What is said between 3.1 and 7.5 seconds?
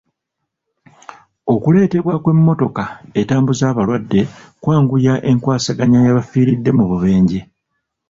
etambuza abalwadde kwanguya enkwasaganya y'abafiiridde mu bubenje.